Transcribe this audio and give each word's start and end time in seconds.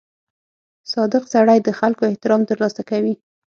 •صادق 0.93 1.23
سړی 1.33 1.59
د 1.63 1.69
خلکو 1.79 2.03
احترام 2.11 2.41
ترلاسه 2.49 2.81
کوي. 2.89 3.13